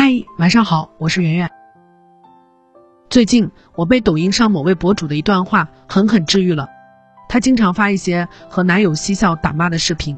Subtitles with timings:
[0.00, 1.50] 嗨，晚上好，我是圆圆。
[3.10, 6.68] 最近我被抖音上某位博主的一段话狠狠治愈了。
[7.28, 10.16] 她经常发一些和男友嬉笑打骂的视频，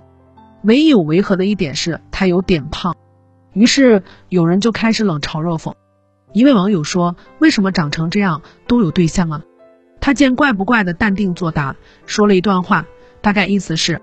[0.64, 2.94] 唯一有违和的一点是她有点胖。
[3.54, 5.72] 于是有人就开始冷嘲热讽。
[6.34, 9.40] 一位网友说：“为什么长成这样都有对象啊？”
[9.98, 11.74] 她见怪不怪的淡定作答，
[12.04, 12.84] 说了一段话，
[13.22, 14.02] 大概意思是。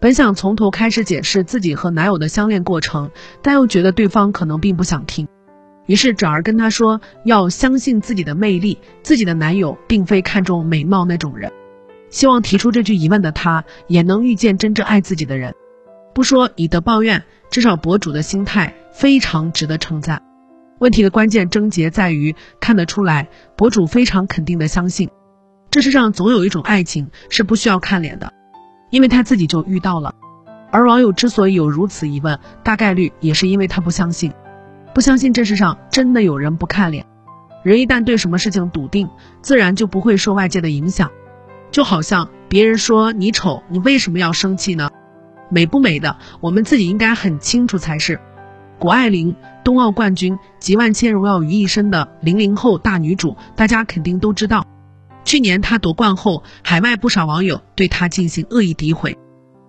[0.00, 3.10] 本想从头开始解释自己和男友的相恋过程，
[3.42, 5.28] 但又觉得对方可能并不想听，
[5.84, 11.52] 于是转而跟他说要相信自己的魅力，自己的男友并非看重美貌那种人，
[12.08, 15.54] 希望提出这句疑问的他也能遇见真正爱自己的人。
[16.14, 20.22] 不说以德报怨，至少博主的心态非常值得称赞。
[20.78, 25.10] 问题的关键症结在于看得出来，博主非常肯定的相信，
[25.70, 28.32] 这世上总有一种爱情是不需要看脸的。
[28.90, 30.14] 因为他自己就遇到了，
[30.70, 34.32] 而网友之所以有如此疑问，大概率也是因为他不相信，
[34.92, 37.06] 不相信这世上真的有人不看脸。
[37.62, 39.08] 人一旦对什么事情笃定，
[39.42, 41.10] 自然就不会受外界的影响。
[41.70, 44.90] 就好像别人说你丑，你为什么要生气呢？
[45.50, 48.18] 美不美的，我们自己应该很清楚才是。
[48.78, 54.66] 谷爱凌，冬奥冠军，集万千荣耀于一身的零零后大女主，大家肯定都知道。
[55.24, 59.16] 去年她夺冠后，海外不少网友对她进行恶意诋毁，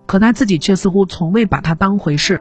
[0.06, 2.40] 可她自己却似乎从未把她当回事。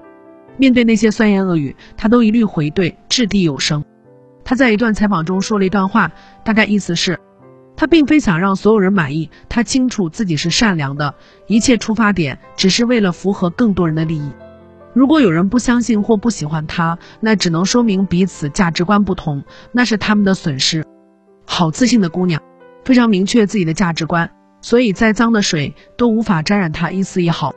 [0.58, 3.84] 面对那些酸言恶语，她都一律回怼，掷地有声。
[4.44, 6.12] 她在一段采访中说了一段话，
[6.44, 7.20] 大概意思是，
[7.76, 11.14] 她并非想让所有人满意，她清楚自己是善良的，
[11.48, 14.32] 一切出发点只是为了符合更多人的利益。
[14.94, 20.86] 如果有人不相信或不喜欢她，那只能说明彼此价值观不同，那是他们的损失。
[21.46, 22.42] 好自信的姑娘。
[22.84, 27.54] 非常明确自己的价值观，所以再脏的水都无法沾染他一丝一毫。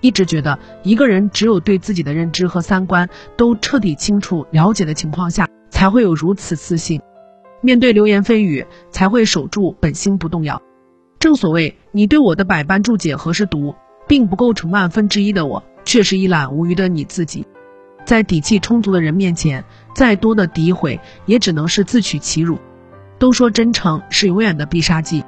[0.00, 7.00] 一直觉得一个人只有对自己的认知和三观都彻底清楚了解的情况下，才会有如此自信。
[7.60, 10.62] 面对流言蜚语，才会守住本心不动摇。
[11.18, 13.74] 正所谓，你对我的百般注解何时读，
[14.08, 17.46] 并不构成万分之一的我，却是一览无余的你自己。
[18.06, 19.62] 在底气充足的人面前，
[19.94, 22.58] 再多的诋毁也只能是自取其辱。
[23.20, 25.22] 都说真诚是永远的必杀技，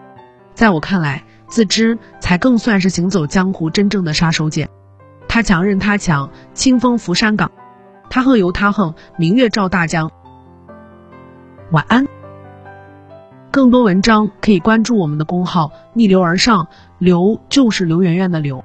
[0.55, 4.67] 在我看来，自知才更算是行走江湖真正的杀手锏。
[5.29, 7.47] 他强任他强，清风拂山岗；
[8.09, 10.11] 他横由他横，明月照大江。
[11.71, 12.09] 晚安。
[13.51, 16.67] 更多文章可以关注我们的公号“逆流而上”，
[16.99, 18.65] 刘就是刘媛媛的刘。